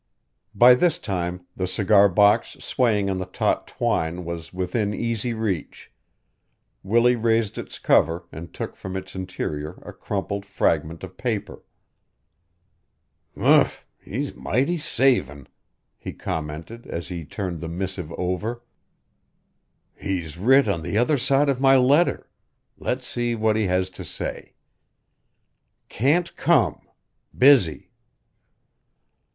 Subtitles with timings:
[0.55, 5.91] By this time the cigar box swaying on the taut twine was within easy reach.
[6.81, 11.61] Willie raised its cover and took from its interior a crumpled fragment of paper.
[13.37, 13.85] "Humph!
[14.01, 15.47] He's mighty savin'!"
[15.99, 18.63] he commented as he turned the missive over.
[19.95, 22.27] "He's writ on the other side of my letter.
[22.75, 24.55] Let's see what he has to say:
[25.89, 26.87] "'Can't come.
[27.37, 27.91] Busy.'